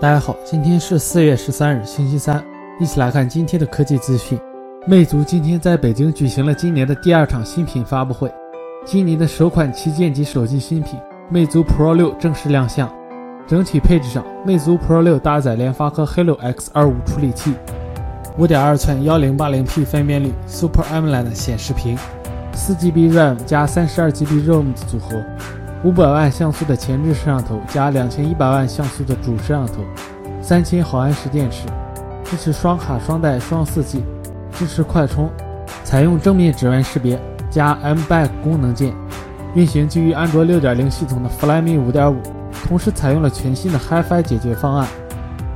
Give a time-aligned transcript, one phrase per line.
[0.00, 2.44] 大家好，今天是四月十三日，星期三，
[2.80, 4.36] 一起来看今天的科技资讯。
[4.84, 8.28] 魅族今天在北京举行了今年的第二场新品发布会，
[8.84, 10.98] 今年的首款旗舰级手机新品
[11.30, 12.92] 魅族 Pro 六正式亮相。
[13.46, 17.54] 整体配置上，魅族 Pro 六搭载联发科 Helio X25 处理器
[18.38, 21.96] ，5.2寸 1080p 分辨率 Super AMOLED 显示屏
[22.54, 25.22] ，4GB RAM 加 32GB ROM 的组合。
[25.84, 29.82] 五百万像素的前置摄像头加两千一百万像素的主摄像头，
[30.40, 31.66] 三千毫安时电池，
[32.24, 34.04] 支持双卡双待双四 G，
[34.52, 35.28] 支持快充，
[35.82, 38.94] 采用正面指纹识别加 M Back 功能键，
[39.56, 42.22] 运行基于安卓六点零系统的 Flyme 五点五，
[42.68, 44.86] 同时采用了全新的 HiFi 解决方案。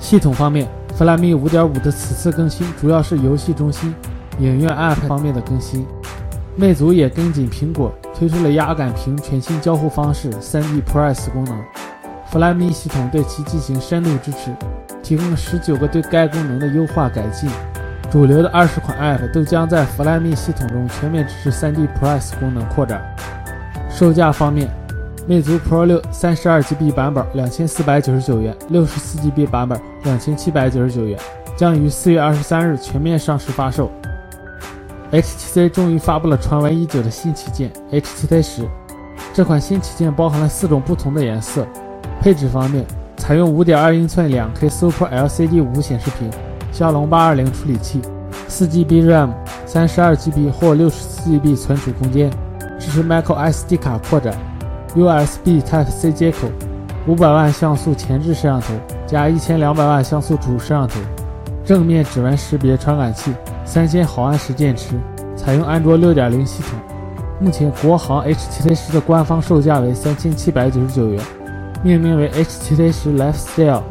[0.00, 0.66] 系统方面
[0.98, 3.94] ，Flyme 五点五的此次更新主要是游戏中心、
[4.40, 5.86] 影院 App 方面的更新。
[6.58, 7.94] 魅族也跟紧苹果。
[8.12, 11.56] 推出了压感屏全新交互方式 3D Press 功能
[12.32, 14.50] ，Flyme 系统对其进行深度支持，
[15.00, 17.48] 提供了十九个对该功能的优化改进。
[18.10, 23.04] 主流的二十款 App 都将在 Flyme 系统中全面支持 3D Press 功能扩展。
[23.88, 24.68] 售价方面，
[25.28, 31.16] 魅族 Pro 六三十二 GB 版本两千四百九十九元，六十四 GB 版本两千七百九十九元，
[31.56, 33.92] 将于四月二十三日全面上市发售。
[35.12, 38.68] HTC 终于发布了传闻已久的新旗舰 HTC 十。
[39.32, 41.66] 这款新旗舰包含了四种不同的颜色。
[42.20, 42.84] 配置方面，
[43.16, 46.28] 采用5.2英寸 2K Super LCD 五显示屏，
[46.72, 48.02] 骁龙820处理器
[48.48, 52.30] ，4GB RAM，3 2 GB 或 64GB 存储空间，
[52.78, 54.36] 支持 micro SD 卡扩展
[54.94, 56.48] ，USB Type C 接口
[57.06, 58.74] ，500万像素前置摄像头
[59.06, 61.00] 加1200万像素主摄像头，
[61.64, 63.32] 正面指纹识别传感器。
[63.68, 64.94] 三千毫安时电池，
[65.36, 66.70] 采用安卓六点零系统。
[67.38, 71.22] 目前国行 HTC 十的官方售价为三千七百九十九元，
[71.82, 73.82] 命名为 HTC 十 Lifestyle。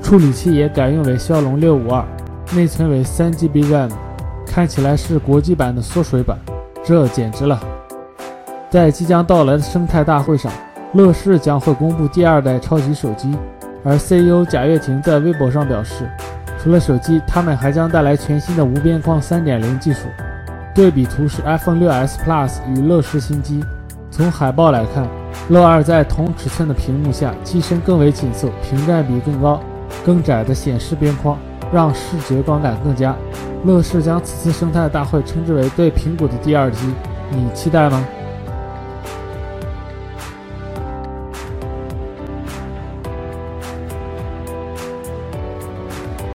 [0.00, 2.04] 处理器也改用为骁龙六五二，
[2.54, 3.90] 内存为三 GB RAM，
[4.46, 6.38] 看起来是国际版的缩水版，
[6.84, 7.58] 这简直了！
[8.70, 10.52] 在即将到来的生态大会上，
[10.92, 13.36] 乐视将会公布第二代超级手机，
[13.82, 16.08] 而 CEO 贾跃亭在微博上表示。
[16.66, 20.00] 除了手机，他们还将带来全新的无边框3.0技术。
[20.74, 23.64] 对比图是 iPhone 6s Plus 与乐视新机。
[24.10, 25.06] 从海报来看，
[25.48, 29.60] 乐二在同尺寸的屏幕下，机身更为紧凑，屏占比更高，
[30.04, 31.38] 更窄的显示边框
[31.72, 33.14] 让视觉观感更佳。
[33.64, 36.92] 乐视将此次生态大会称之为对苹果的第二击，
[37.30, 38.04] 你期待吗？